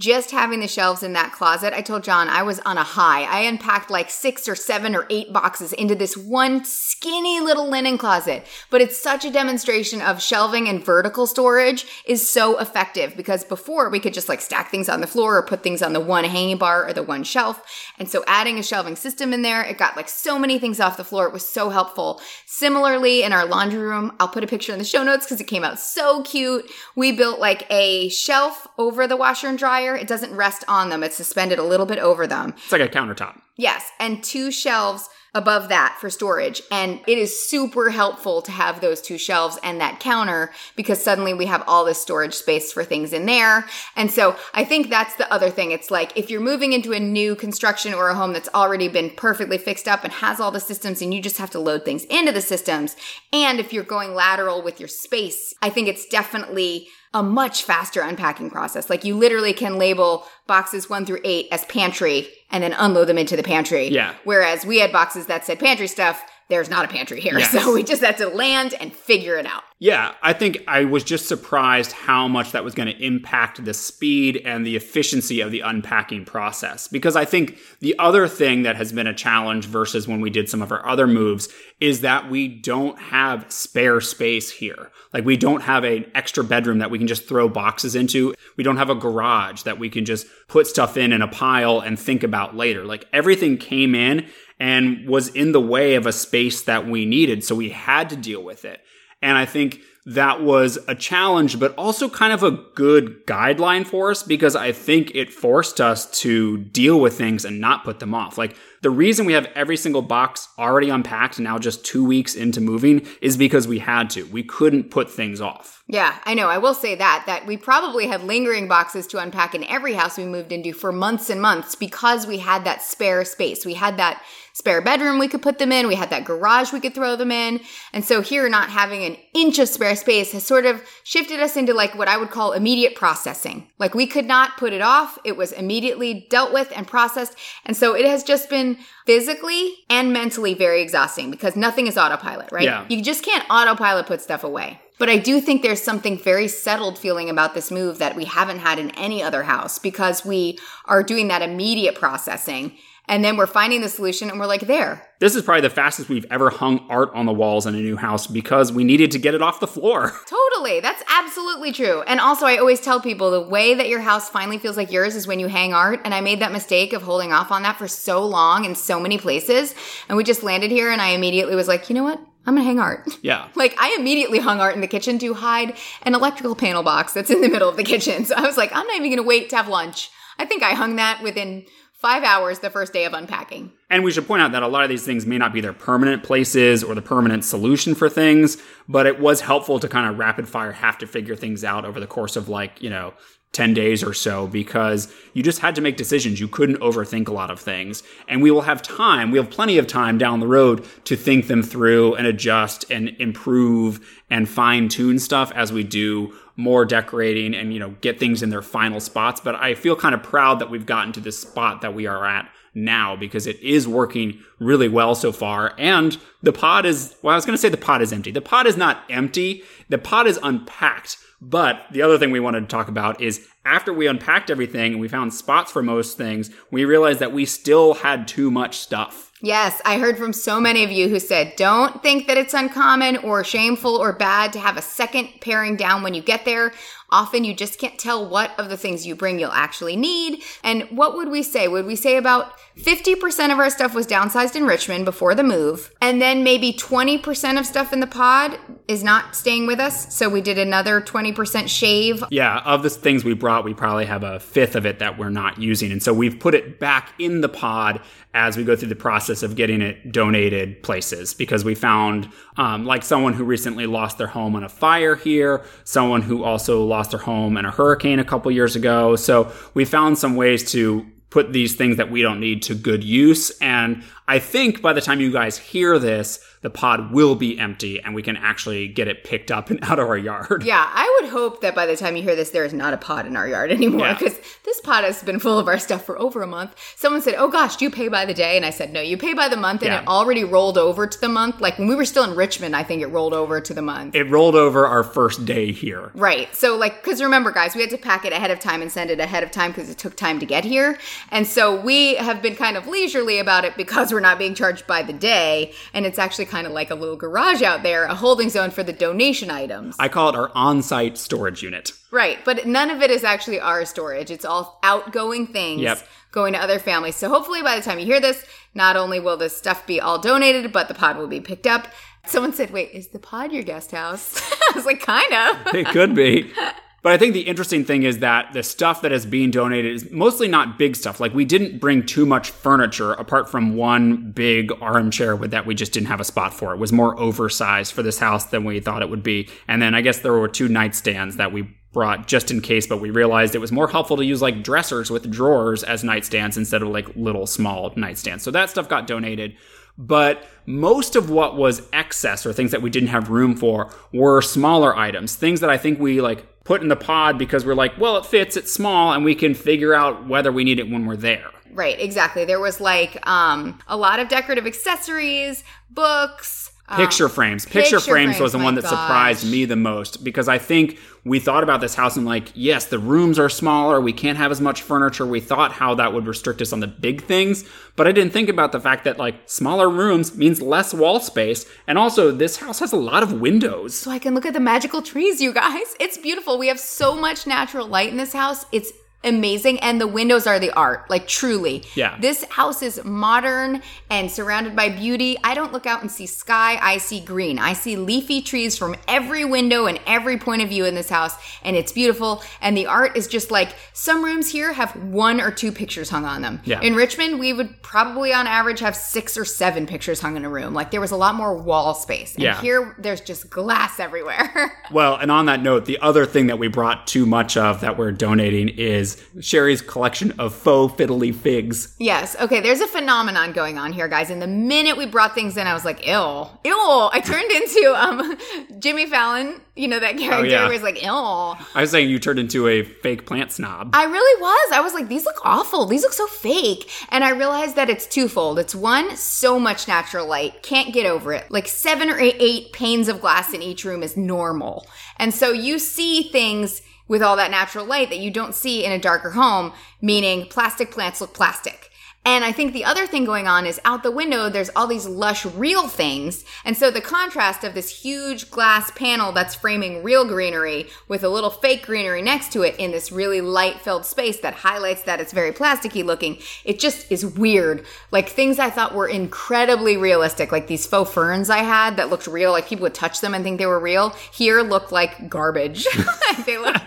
[0.00, 3.22] Just having the shelves in that closet, I told John I was on a high.
[3.22, 7.96] I unpacked like six or seven or eight boxes into this one skinny little linen
[7.96, 8.44] closet.
[8.70, 13.88] But it's such a demonstration of shelving and vertical storage is so effective because before
[13.88, 16.24] we could just like stack things on the floor or put things on the one
[16.24, 17.62] hanging bar or the one shelf.
[17.96, 20.96] And so adding a shelving system in there, it got like so many things off
[20.96, 21.28] the floor.
[21.28, 22.20] It was so helpful.
[22.46, 25.46] Similarly, in our laundry room, I'll put a picture in the show notes because it
[25.46, 26.68] came out so cute.
[26.96, 29.93] We built like a shelf over the washer and dryer.
[29.94, 32.54] It doesn't rest on them, it's suspended a little bit over them.
[32.56, 33.40] It's like a countertop.
[33.56, 36.62] Yes, and two shelves above that for storage.
[36.70, 41.34] And it is super helpful to have those two shelves and that counter because suddenly
[41.34, 43.66] we have all this storage space for things in there.
[43.96, 45.72] And so I think that's the other thing.
[45.72, 49.10] It's like if you're moving into a new construction or a home that's already been
[49.10, 52.04] perfectly fixed up and has all the systems and you just have to load things
[52.04, 52.94] into the systems.
[53.32, 58.02] And if you're going lateral with your space, I think it's definitely a much faster
[58.02, 58.90] unpacking process.
[58.90, 63.16] Like you literally can label boxes one through eight as pantry and then unload them
[63.16, 63.88] into the pantry.
[63.88, 64.14] Yeah.
[64.24, 66.22] Whereas we had boxes that said pantry stuff.
[66.48, 67.38] There's not a pantry here.
[67.44, 67.50] Yes.
[67.50, 69.64] So we just had to land and figure it out.
[69.80, 73.74] Yeah, I think I was just surprised how much that was going to impact the
[73.74, 76.86] speed and the efficiency of the unpacking process.
[76.88, 80.48] Because I think the other thing that has been a challenge versus when we did
[80.48, 81.48] some of our other moves
[81.80, 84.90] is that we don't have spare space here.
[85.12, 88.34] Like we don't have an extra bedroom that we can just throw boxes into.
[88.56, 91.80] We don't have a garage that we can just put stuff in in a pile
[91.80, 92.84] and think about later.
[92.84, 97.44] Like everything came in and was in the way of a space that we needed.
[97.44, 98.80] So we had to deal with it.
[99.22, 104.10] And I think that was a challenge, but also kind of a good guideline for
[104.10, 108.14] us because I think it forced us to deal with things and not put them
[108.14, 108.36] off.
[108.36, 112.60] Like the reason we have every single box already unpacked now just two weeks into
[112.60, 114.24] moving is because we had to.
[114.24, 115.82] We couldn't put things off.
[115.86, 116.48] Yeah, I know.
[116.48, 120.18] I will say that that we probably had lingering boxes to unpack in every house
[120.18, 123.64] we moved into for months and months because we had that spare space.
[123.64, 124.22] We had that
[124.54, 125.88] spare bedroom we could put them in.
[125.88, 127.60] We had that garage we could throw them in.
[127.92, 131.56] And so here, not having an inch of spare space has sort of shifted us
[131.56, 133.66] into like what I would call immediate processing.
[133.78, 135.18] Like we could not put it off.
[135.24, 137.36] It was immediately dealt with and processed.
[137.66, 142.52] And so it has just been physically and mentally very exhausting because nothing is autopilot,
[142.52, 142.64] right?
[142.64, 142.86] Yeah.
[142.88, 144.80] You just can't autopilot put stuff away.
[145.00, 148.60] But I do think there's something very settled feeling about this move that we haven't
[148.60, 153.46] had in any other house because we are doing that immediate processing and then we're
[153.46, 155.06] finding the solution and we're like, there.
[155.20, 157.96] This is probably the fastest we've ever hung art on the walls in a new
[157.96, 160.12] house because we needed to get it off the floor.
[160.26, 160.80] Totally.
[160.80, 162.02] That's absolutely true.
[162.02, 165.16] And also, I always tell people the way that your house finally feels like yours
[165.16, 166.00] is when you hang art.
[166.04, 168.98] And I made that mistake of holding off on that for so long in so
[168.98, 169.74] many places.
[170.08, 172.20] And we just landed here and I immediately was like, you know what?
[172.46, 173.08] I'm gonna hang art.
[173.22, 173.48] Yeah.
[173.54, 177.30] Like I immediately hung art in the kitchen to hide an electrical panel box that's
[177.30, 178.24] in the middle of the kitchen.
[178.26, 180.10] So I was like, I'm not even gonna wait to have lunch.
[180.38, 181.64] I think I hung that within
[182.04, 183.72] five hours the first day of unpacking.
[183.88, 185.72] And we should point out that a lot of these things may not be their
[185.72, 190.18] permanent places or the permanent solution for things, but it was helpful to kind of
[190.18, 193.14] rapid fire have to figure things out over the course of like, you know,
[193.54, 196.40] 10 days or so because you just had to make decisions.
[196.40, 198.02] You couldn't overthink a lot of things.
[198.28, 201.46] And we will have time, we have plenty of time down the road to think
[201.46, 207.54] them through and adjust and improve and fine tune stuff as we do more decorating
[207.54, 209.40] and, you know, get things in their final spots.
[209.40, 212.26] But I feel kind of proud that we've gotten to this spot that we are
[212.26, 215.74] at now because it is working really well so far.
[215.78, 218.30] And the pod is, well, I was going to say the pod is empty.
[218.30, 219.62] The pod is not empty.
[219.88, 221.18] The pod is unpacked.
[221.40, 225.00] But the other thing we wanted to talk about is after we unpacked everything and
[225.00, 229.30] we found spots for most things, we realized that we still had too much stuff.
[229.42, 233.18] Yes, I heard from so many of you who said, don't think that it's uncommon
[233.18, 236.72] or shameful or bad to have a second paring down when you get there.
[237.10, 240.42] Often you just can't tell what of the things you bring you'll actually need.
[240.62, 241.68] And what would we say?
[241.68, 245.94] Would we say about 50% of our stuff was downsized in Richmond before the move,
[246.02, 250.12] and then maybe 20% of stuff in the pod is not staying with us.
[250.14, 252.24] So we did another 20% shave.
[252.30, 255.30] Yeah, of the things we brought, we probably have a fifth of it that we're
[255.30, 255.92] not using.
[255.92, 258.00] And so we've put it back in the pod
[258.34, 262.84] as we go through the process of getting it donated places because we found um,
[262.84, 267.10] like someone who recently lost their home in a fire here, someone who also lost
[267.10, 269.16] their home in a hurricane a couple years ago.
[269.16, 273.02] So we found some ways to put these things that we don't need to good
[273.02, 273.50] use.
[273.60, 278.00] And I think by the time you guys hear this, the pod will be empty
[278.00, 280.62] and we can actually get it picked up and out of our yard.
[280.64, 282.96] Yeah, I would hope that by the time you hear this, there is not a
[282.96, 284.14] pod in our yard anymore Yeah.
[284.18, 286.74] because this pod has been full of our stuff for over a month.
[286.96, 288.56] Someone said, Oh gosh, do you pay by the day?
[288.56, 289.82] And I said, No, you pay by the month.
[289.82, 290.00] And Yeah.
[290.00, 291.60] it already rolled over to the month.
[291.60, 294.14] Like when we were still in Richmond, I think it rolled over to the month.
[294.14, 296.10] It rolled over our first day here.
[296.14, 296.54] Right.
[296.54, 299.10] So, like, because remember, guys, we had to pack it ahead of time and send
[299.10, 300.96] it ahead of time because it took time to get here.
[301.30, 304.86] And so we have been kind of leisurely about it because we're not being charged
[304.86, 305.72] by the day.
[305.92, 308.82] And it's actually kind of like a little garage out there, a holding zone for
[308.82, 309.96] the donation items.
[309.98, 311.90] I call it our on site storage unit.
[312.10, 312.38] Right.
[312.44, 314.30] But none of it is actually our storage.
[314.30, 316.06] It's all outgoing things Yep.
[316.32, 317.16] going to other families.
[317.16, 320.18] So hopefully by the time you hear this, not only will this stuff be all
[320.18, 321.88] donated, but the pod will be picked up.
[322.26, 324.40] Someone said, wait, is the pod your guest house?
[324.72, 325.74] I was like, kind of.
[325.74, 326.50] It could be.
[327.04, 330.10] But I think the interesting thing is that the stuff that is being donated is
[330.10, 331.20] mostly not big stuff.
[331.20, 335.74] Like we didn't bring too much furniture apart from one big armchair with that we
[335.74, 336.72] just didn't have a spot for.
[336.72, 339.50] It was more oversized for this house than we thought it would be.
[339.68, 343.02] And then I guess there were two nightstands that we brought just in case, but
[343.02, 346.80] we realized it was more helpful to use like dressers with drawers as nightstands instead
[346.80, 348.40] of like little small nightstands.
[348.40, 349.54] So that stuff got donated.
[349.98, 354.40] But most of what was excess or things that we didn't have room for were
[354.40, 357.98] smaller items, things that I think we like put in the pod because we're like,
[357.98, 361.06] well, it fits, it's small, and we can figure out whether we need it when
[361.06, 361.50] we're there.
[361.72, 362.44] Right, exactly.
[362.44, 366.63] There was like um, a lot of decorative accessories, books.
[366.86, 367.64] Um, Picture frames.
[367.64, 371.38] Picture, picture frames, was the one that surprised me the most because I think we
[371.38, 374.02] thought about this house and like, yes, the rooms are smaller.
[374.02, 375.24] We can't have as much furniture.
[375.24, 377.64] We thought how that would restrict us on the big things,
[377.96, 381.64] but I didn't think about the fact that like smaller rooms means less wall space.
[381.86, 383.96] And also this house has a lot of windows.
[383.96, 385.94] so I can look at the magical trees, you guys.
[385.98, 386.58] It's beautiful.
[386.58, 388.66] We have so much natural light in this house.
[388.72, 388.92] It's
[389.24, 391.82] amazing and the windows are the art like truly.
[391.94, 392.16] Yeah.
[392.20, 395.36] this house is modern and surrounded by beauty.
[395.42, 397.58] I don't look out and see sky i see green.
[397.58, 401.34] I see leafy trees from every window and every point of view in this house
[401.62, 402.42] and it's beautiful.
[402.60, 406.24] And the art is just like some rooms here have one or two pictures hung
[406.24, 406.60] on them.
[406.64, 406.80] Yeah.
[406.80, 410.48] in richmond we would probably on average have six or seven pictures hung in a
[410.48, 410.74] room.
[410.74, 412.34] Like there was a lot more wall space.
[412.34, 412.60] And Yeah.
[412.60, 414.72] here there's just glass everywhere.
[414.90, 417.96] Well, and on that note, the other thing that we brought too much of that
[417.96, 421.94] we're donating is Sherry's collection of faux fiddle leaf figs.
[421.98, 422.36] Yes.
[422.40, 422.60] Okay.
[422.60, 424.30] There's a phenomenon going on here, guys.
[424.30, 427.94] And the minute we brought things in, I was like, "Ill, ill." I turned into
[427.96, 428.38] um
[428.78, 429.60] Jimmy Fallon.
[429.76, 430.64] You know that character yeah.
[430.64, 433.90] where he's like, "Ill." I was saying you turned into a fake plant snob.
[433.92, 434.72] I really was.
[434.72, 435.86] I was like, these look awful.
[435.86, 436.90] These look so fake.
[437.10, 438.58] And I realized that it's twofold.
[438.58, 440.62] It's one, so much natural light.
[440.62, 441.50] Can't get over it.
[441.50, 444.86] Like seven or eight, eight panes of glass in each room is normal.
[445.18, 448.92] And so you see things with all that natural light that you don't see in
[448.92, 451.90] a darker home, meaning plastic plants look plastic.
[452.26, 455.06] And I think the other thing going on is out the window, there's all these
[455.06, 456.42] lush, real things.
[456.64, 461.28] And so the contrast of this huge glass panel that's framing real greenery with a
[461.28, 465.20] little fake greenery next to it in this really light filled space that highlights that
[465.20, 467.84] it's very plasticky looking, it just is weird.
[468.10, 472.26] Like things I thought were incredibly realistic, like these faux ferns I had that looked
[472.26, 475.86] real, like people would touch them and think they were real, here look like garbage.
[476.46, 476.80] they look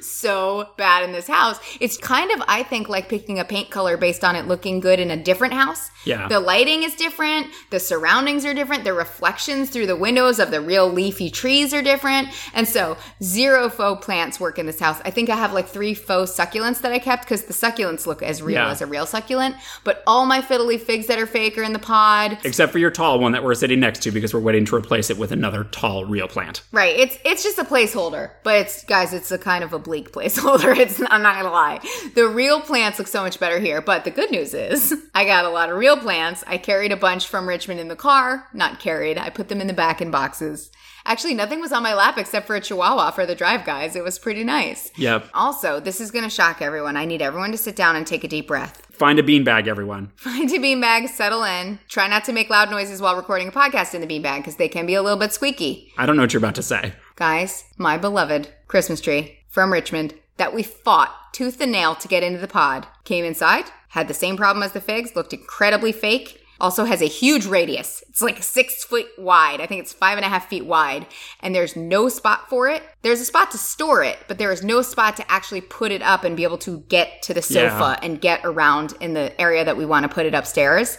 [0.00, 1.58] so bad in this house.
[1.80, 5.00] It's kind of, I think, like picking a paint color based on it looking good
[5.00, 5.90] in a different house.
[6.04, 6.28] Yeah.
[6.28, 7.48] The lighting is different.
[7.70, 8.84] The surroundings are different.
[8.84, 12.28] The reflections through the windows of the real leafy trees are different.
[12.54, 15.00] And so zero faux plants work in this house.
[15.04, 18.22] I think I have like three faux succulents that I kept because the succulents look
[18.22, 18.70] as real Yeah.
[18.70, 19.56] as a real succulent.
[19.82, 22.38] But all my fiddle leaf figs that are fake are in the pod.
[22.44, 25.10] Except for your tall one that we're sitting next to because we're waiting to replace
[25.10, 26.62] it with another tall real plant.
[26.70, 26.96] Right.
[26.96, 30.76] It's it's just a placeholder, but it's guys, it's the kind of a bleak placeholder.
[30.86, 31.80] It's I'm not gonna lie.
[32.14, 33.80] The real plants look so much better here.
[33.80, 36.44] But the good news is I got a lot of real plants.
[36.46, 38.46] I carried a bunch from Richmond in the car.
[38.52, 39.18] Not carried.
[39.18, 40.70] I put them in the back in boxes.
[41.06, 43.94] Actually, nothing was on my lap except for a chihuahua for the drive, guys.
[43.94, 44.90] It was pretty nice.
[44.96, 45.30] Yep.
[45.34, 46.96] Also, this is gonna shock everyone.
[46.96, 48.82] I need everyone to sit down and take a deep breath.
[48.90, 50.10] Find a beanbag, everyone.
[50.16, 51.78] Find a beanbag, settle in.
[51.88, 54.68] Try not to make loud noises while recording a podcast in the beanbag because they
[54.68, 55.92] can be a little bit squeaky.
[55.96, 56.94] I don't know what you're about to say.
[57.14, 62.22] Guys, my beloved Christmas tree from Richmond that we fought tooth and nail to get
[62.22, 66.42] into the pod came inside, had the same problem as the figs, looked incredibly fake.
[66.60, 68.04] Also has a huge radius.
[68.10, 69.62] It's like six foot wide.
[69.62, 71.06] I think it's five and a half feet wide.
[71.40, 72.82] And there's no spot for it.
[73.00, 76.02] There's a spot to store it, but there is no spot to actually put it
[76.02, 77.98] up and be able to get to the sofa Yeah.
[78.02, 80.98] and get around in the area that we want to put it upstairs.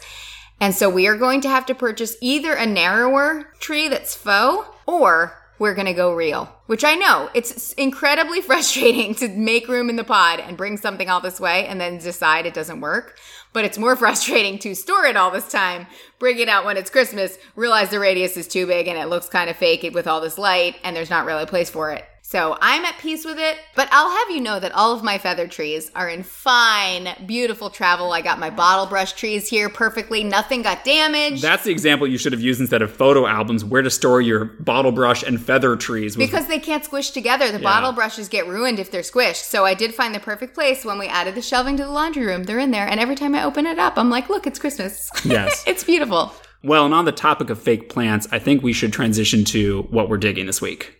[0.60, 4.67] And so we are going to have to purchase either a narrower tree that's faux
[4.88, 9.89] or we're going to go real, which I know it's incredibly frustrating to make room
[9.89, 13.17] in the pod and bring something all this way and then decide it doesn't work.
[13.54, 15.88] But it's more frustrating to store it all this time,
[16.20, 19.30] bring it out when it's Christmas, realize the radius is too big and it looks
[19.30, 22.06] kind of fake with all this light and there's not really a place for it.
[22.28, 25.18] So I'm at peace with it, but I'll have you know that all of my
[25.18, 28.12] feather trees are in fine, beautiful travel.
[28.12, 30.26] I got my bottle brush trees here perfectly.
[30.26, 31.42] Nothing got damaged.
[31.42, 34.44] That's the example you should have used instead of photo albums, where to store your
[34.44, 36.18] bottle brush and feather trees.
[36.18, 37.50] Was, because they can't squish together.
[37.50, 39.46] The bottle brushes get ruined if they're squished.
[39.46, 42.26] So I did find the perfect place when we added the shelving to the laundry
[42.26, 42.44] room.
[42.44, 42.90] They're in there.
[42.90, 45.10] And every time I open it up, I'm like, look, it's Christmas.
[45.24, 45.63] Yes.
[45.66, 46.34] it's beautiful.
[46.62, 50.10] well, and on the topic of fake plants, I think we should transition to what
[50.10, 50.94] we're digging this week.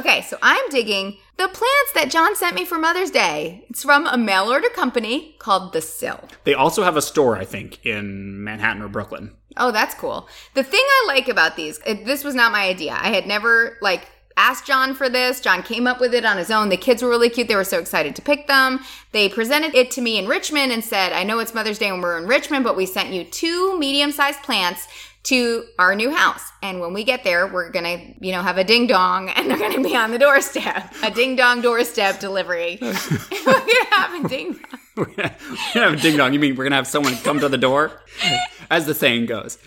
[0.00, 3.66] Okay, so I'm digging the plants that John sent me for Mother's Day.
[3.68, 6.26] It's from a mail order company called The Sill.
[6.44, 9.34] They also have a store, I think, in Manhattan or Brooklyn.
[9.58, 10.26] Oh, that's cool.
[10.54, 12.92] The thing I like about these, it, this was not my idea.
[12.98, 14.08] I had never like
[14.38, 15.38] asked John for this.
[15.38, 16.70] John came up with it on his own.
[16.70, 17.48] The kids were really cute.
[17.48, 18.80] They were so excited to pick them.
[19.12, 22.00] They presented it to me in Richmond and said, "I know it's Mother's Day when
[22.00, 24.88] we're in Richmond, but we sent you two medium-sized plants."
[25.24, 26.42] To our new house.
[26.62, 29.58] And when we get there, we're gonna, you know, have a ding dong and they're
[29.58, 30.94] gonna be on the doorstep.
[31.02, 32.78] A ding dong doorstep delivery.
[32.80, 32.92] we're
[33.44, 34.80] gonna have a ding dong.
[34.96, 35.34] we're gonna
[35.74, 36.32] have a ding dong.
[36.32, 38.00] You mean we're gonna have someone come to the door?
[38.70, 39.58] As the saying goes.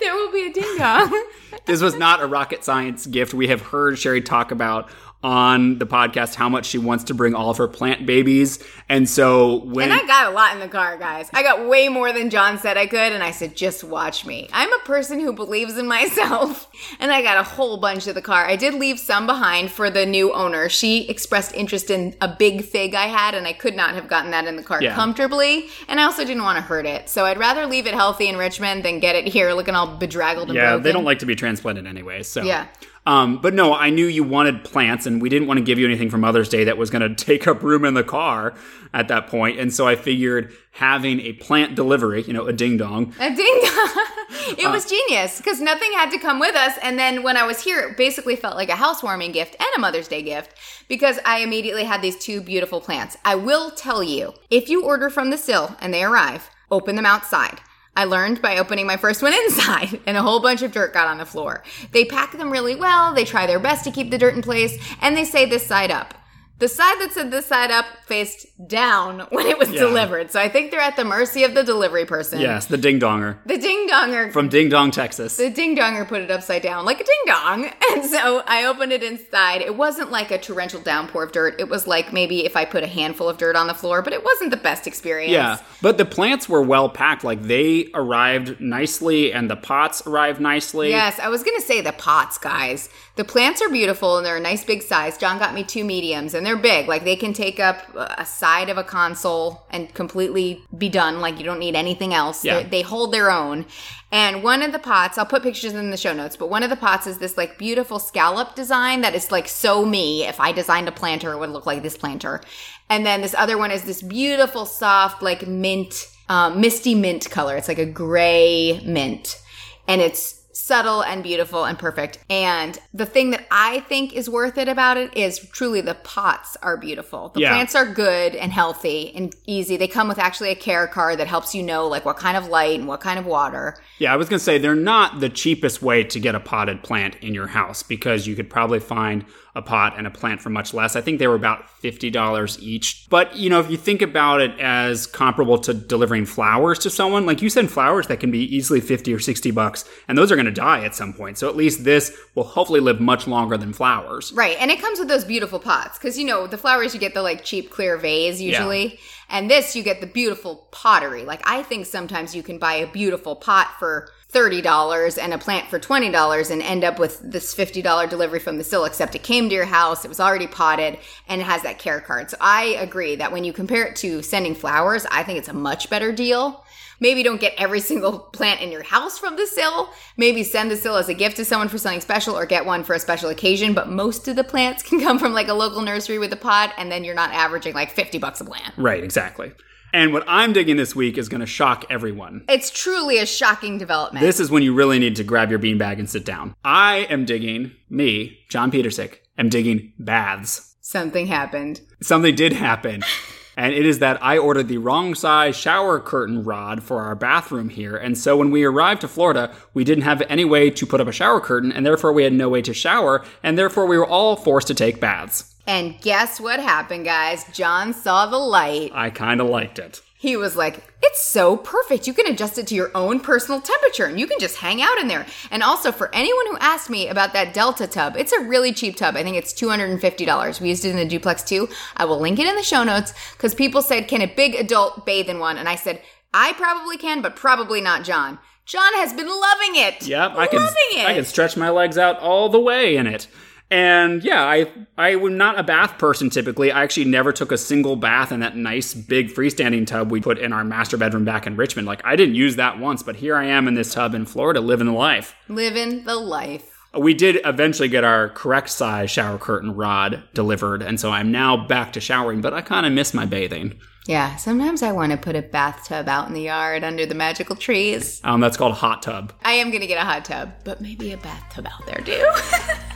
[0.00, 1.24] There will be a ding dong.
[1.64, 3.34] This was not a rocket science gift.
[3.34, 4.88] We have heard Sherry talk about
[5.22, 8.62] on the podcast how much she wants to bring all of her plant babies.
[8.88, 11.28] And so when And I got a lot in the car, guys.
[11.34, 14.48] I got way more than John said I could, and I said, just watch me.
[14.52, 16.68] I'm a person who believes in myself,
[17.00, 18.46] and I got a whole bunch of the car.
[18.46, 20.68] I did leave some behind for the new owner.
[20.68, 24.30] She expressed interest in a big fig I had, and I could not have gotten
[24.30, 24.94] that in the car Yeah.
[24.94, 27.08] comfortably, and I also didn't want to hurt it.
[27.08, 30.48] So I'd rather leave it healthy in Richmond than get it here looking all bedraggled
[30.50, 30.82] and yeah, broken.
[30.84, 32.22] they don't like to be transplanted anyway.
[32.22, 32.66] So Yeah.
[33.06, 35.86] Um, but no, I knew you wanted plants, and we didn't want to give you
[35.86, 38.54] anything for Mother's Day that was going to take up room in the car
[38.92, 39.58] at that point.
[39.58, 43.14] And so I figured having a plant delivery, you know, a ding dong.
[43.20, 44.04] A ding dong.
[44.58, 46.76] it was genius because nothing had to come with us.
[46.82, 49.80] And then when I was here, it basically felt like a housewarming gift and a
[49.80, 50.54] Mother's Day gift
[50.88, 53.16] because I immediately had these two beautiful plants.
[53.24, 57.06] I will tell you, if you order from the Sill and they arrive, open them
[57.06, 57.60] outside.
[57.96, 61.08] I learned by opening my first one inside, and a whole bunch of dirt got
[61.08, 61.62] on the floor.
[61.92, 64.78] They pack them really well, they try their best to keep the dirt in place,
[65.00, 66.14] and they say this side up.
[66.58, 69.80] The side that said this side up faced down when it was Yeah.
[69.80, 70.30] delivered.
[70.30, 72.40] So I think they're at the mercy of the delivery person.
[72.40, 75.36] Yes, the ding donger The ding donger from Ding Dong, Texas.
[75.36, 77.70] the ding donger put it upside down like a ding dong.
[77.96, 79.62] And so I opened it inside.
[79.62, 81.58] It wasn't like a torrential downpour of dirt.
[81.60, 84.12] It was like maybe if I put a handful of dirt on the floor, but
[84.12, 85.32] it wasn't the best experience.
[85.32, 87.22] Yeah, but the plants were well packed.
[87.24, 90.90] Like they arrived nicely, and the pots arrived nicely.
[90.90, 92.88] Yes, I was going to say the pots, guys.
[93.16, 95.16] The plants are beautiful and they're a nice big size.
[95.16, 96.86] John got me two mediums and they're big.
[96.86, 101.20] Like they can take up a side of a console and completely be done.
[101.20, 102.44] Like you don't need anything else.
[102.44, 102.62] Yeah.
[102.62, 103.64] They, they hold their own.
[104.12, 106.68] And one of the pots, I'll put pictures in the show notes, but one of
[106.68, 110.26] the pots is this like beautiful scallop design that is like so me.
[110.26, 112.42] If I designed a planter, it would look like this planter.
[112.90, 117.56] And then this other one is this beautiful, soft, like mint, um, misty mint color.
[117.56, 119.40] It's like a gray mint.
[119.88, 120.35] And it's
[120.66, 122.18] subtle and beautiful and perfect.
[122.28, 126.56] And the thing that I think is worth it about it is truly the pots
[126.60, 127.28] are beautiful.
[127.28, 127.50] The Yeah.
[127.50, 129.76] plants are good and healthy and easy.
[129.76, 132.48] They come with actually a care card that helps you know like what kind of
[132.48, 133.76] light and what kind of water.
[134.00, 136.82] Yeah, I was going to say they're not the cheapest way to get a potted
[136.82, 139.24] plant in your house because you could probably find
[139.56, 140.94] a pot and a plant for much less.
[140.96, 143.06] I think they were about $50 each.
[143.08, 147.24] But, you know, if you think about it as comparable to delivering flowers to someone,
[147.24, 150.36] like you send flowers that can be easily 50 or 60 bucks, and those are
[150.36, 151.38] going to die at some point.
[151.38, 154.30] So at least this will hopefully live much longer than flowers.
[154.34, 154.58] Right.
[154.60, 157.22] And it comes with those beautiful pots because, you know, the flowers you get the
[157.22, 159.00] like cheap clear vase usually.
[159.30, 161.24] And this you get the beautiful pottery.
[161.24, 165.68] Like I think sometimes you can buy a beautiful pot for $30 and a plant
[165.68, 169.48] for $20 and end up with this $50 delivery from the Sill, except it came
[169.48, 170.98] to your house, it was already potted,
[171.28, 172.30] and it has that care card.
[172.30, 175.54] So I agree that when you compare it to sending flowers, I think it's a
[175.54, 176.64] much better deal.
[176.98, 179.90] Maybe don't get every single plant in your house from the Sill.
[180.16, 182.84] Maybe send the Sill as a gift to someone for something special or get one
[182.84, 183.74] for a special occasion.
[183.74, 186.72] But most of the plants can come from like a local nursery with a pot,
[186.78, 188.74] and then you're not averaging like 50 bucks a plant.
[188.76, 189.52] Right, exactly.
[189.92, 192.44] And what I'm digging this week is going to shock everyone.
[192.48, 194.24] It's truly a shocking development.
[194.24, 196.54] This is when you really need to grab your beanbag and sit down.
[196.64, 200.76] I am digging, me, John Petersick, am digging baths.
[200.80, 201.80] Something happened.
[202.02, 203.02] Something did happen.
[203.56, 207.70] And it is that I ordered the wrong size shower curtain rod for our bathroom
[207.70, 207.96] here.
[207.96, 211.08] And so when we arrived to Florida, we didn't have any way to put up
[211.08, 214.06] a shower curtain, and therefore we had no way to shower, and therefore we were
[214.06, 215.55] all forced to take baths.
[215.66, 217.44] And guess what happened, guys?
[217.52, 218.92] John saw the light.
[218.94, 220.00] I kind of liked it.
[220.18, 222.06] He was like, It's so perfect.
[222.06, 224.98] You can adjust it to your own personal temperature and you can just hang out
[224.98, 225.26] in there.
[225.50, 228.96] And also, for anyone who asked me about that Delta tub, it's a really cheap
[228.96, 229.16] tub.
[229.16, 230.60] I think it's $250.
[230.60, 231.68] We used it in the duplex too.
[231.96, 235.04] I will link it in the show notes because people said, Can a big adult
[235.04, 235.58] bathe in one?
[235.58, 236.00] And I said,
[236.32, 238.38] I probably can, but probably not John.
[238.64, 240.08] John has been loving it.
[240.08, 241.06] Yep, I can it.
[241.06, 243.28] I can stretch my legs out all the way in it.
[243.70, 246.70] And yeah, I I am not a bath person typically.
[246.70, 250.38] I actually never took a single bath in that nice big freestanding tub we put
[250.38, 251.86] in our master bedroom back in Richmond.
[251.86, 254.60] Like I didn't use that once, but here I am in this tub in Florida
[254.60, 255.34] living the life.
[255.48, 256.72] Living the life.
[256.96, 261.66] We did eventually get our correct size shower curtain rod delivered, and so I'm now
[261.66, 263.78] back to showering, but I kind of miss my bathing.
[264.06, 267.56] Yeah, sometimes I want to put a bathtub out in the yard under the magical
[267.56, 268.20] trees.
[268.24, 269.32] Um, that's called a hot tub.
[269.42, 272.24] I am going to get a hot tub, but maybe a bathtub out there too.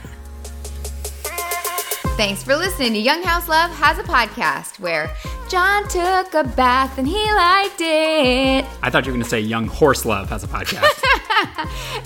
[2.21, 5.09] Thanks for listening to Young House Love has a podcast where
[5.49, 8.63] John took a bath and he liked it.
[8.83, 11.01] I thought you were going to say Young Horse Love has a podcast.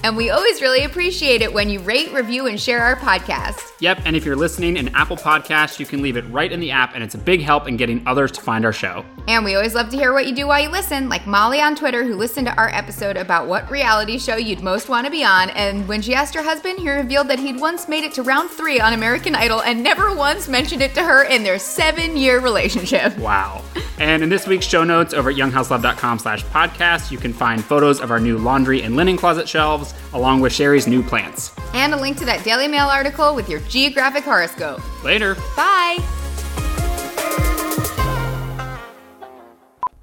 [0.05, 3.73] And we always really appreciate it when you rate, review, and share our podcast.
[3.79, 6.69] Yep, and if you're listening in Apple Podcasts, you can leave it right in the
[6.69, 9.03] app, and it's a big help in getting others to find our show.
[9.27, 11.75] And we always love to hear what you do while you listen, like Molly on
[11.75, 15.23] Twitter, who listened to our episode about what reality show you'd most want to be
[15.23, 15.49] on.
[15.49, 18.51] And when she asked her husband, he revealed that he'd once made it to round
[18.51, 22.41] three on American Idol and never once mentioned it to her in their seven year
[22.41, 23.17] relationship.
[23.17, 23.63] Wow.
[23.97, 28.01] And in this week's show notes over at younghouselove.com slash podcast, you can find photos
[28.01, 31.53] of our new laundry and linen closet shelves, along with Sherry's new plants.
[31.73, 34.81] And a link to that Daily Mail article with your geographic horoscope.
[35.03, 35.35] Later.
[35.55, 36.24] Bye!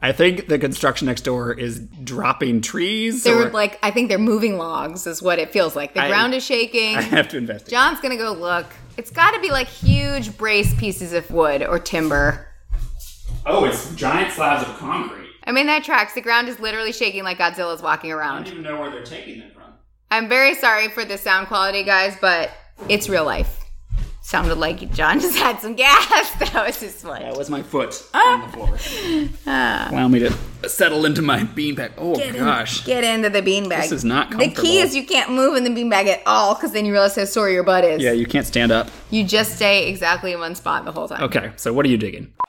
[0.02, 3.22] I think the construction next door is dropping trees.
[3.22, 5.94] They're or- like, I think they're moving logs, is what it feels like.
[5.94, 6.96] The I- ground is shaking.
[6.98, 7.70] I have to investigate.
[7.72, 8.66] John's gonna go look.
[8.98, 12.48] It's got to be like huge brace pieces of wood or timber.
[13.46, 15.28] Oh, it's giant slabs of concrete.
[15.44, 16.14] I mean, that tracks.
[16.14, 18.42] The ground is literally shaking like Godzilla's walking around.
[18.42, 19.62] I don't even know where they're taking them from.
[20.10, 22.50] I'm very sorry for the sound quality, guys, but
[22.88, 23.61] it's real life.
[24.32, 26.32] Sounded like John just had some gas.
[26.52, 27.20] That was his foot.
[27.20, 28.32] That was my foot ah.
[28.32, 29.30] on the floor.
[29.46, 29.88] Ah.
[29.90, 30.34] Allow me to
[30.68, 31.92] settle into my beanbag.
[31.98, 32.82] Oh gosh.
[32.86, 33.82] Get into the beanbag.
[33.82, 34.54] This is not comfortable.
[34.54, 37.14] The key is you can't move in the beanbag at all because then you realize
[37.14, 38.02] how sore your butt is.
[38.02, 38.88] Yeah, you can't stand up.
[39.10, 41.22] You just stay exactly in one spot the whole time.
[41.24, 42.32] Okay, so what are you digging?